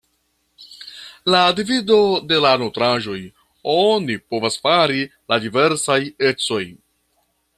[1.33, 1.97] La divido
[2.31, 3.19] de la nutraĵoj
[3.75, 6.01] oni povas fari la diversaj
[6.33, 6.63] ecoj.